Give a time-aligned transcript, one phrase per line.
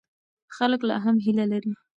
[0.55, 1.71] خلک لا هم هیله لري.